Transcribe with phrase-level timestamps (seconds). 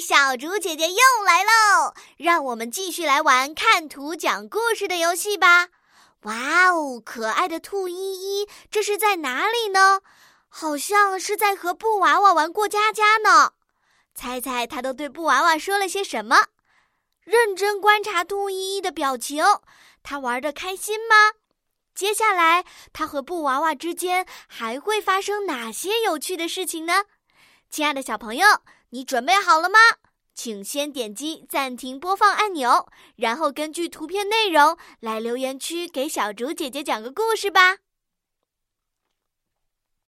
[0.00, 1.94] 小竹姐姐又来喽！
[2.16, 5.68] 让我们继续来玩看图讲故事的游戏吧。
[6.22, 10.00] 哇哦，可爱的兔依依，这是在哪里呢？
[10.48, 13.52] 好像是在和布娃娃玩过家家呢。
[14.14, 16.46] 猜猜他都对布娃娃说了些什么？
[17.22, 19.44] 认真观察兔依依的表情，
[20.02, 21.32] 他玩的开心吗？
[21.94, 27.04] 接下来他和布娃娃之间还会发生哪些有趣的事情呢？
[27.70, 28.46] 亲爱的小朋友，
[28.90, 29.78] 你准备好了吗？
[30.34, 37.78] 请先点击暂停播放按钮，然后根据图片内容来留言区给小竹姐姐讲个故事吧。